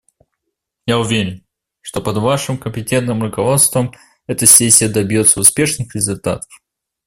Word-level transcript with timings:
Я 0.87 0.97
уверен, 0.97 1.45
что 1.81 2.01
под 2.01 2.17
Вашим 2.17 2.57
компетентным 2.57 3.21
руководством 3.21 3.93
эта 4.25 4.47
сессия 4.47 4.89
добьется 4.89 5.39
успешных 5.39 5.93
результатов. 5.93 6.49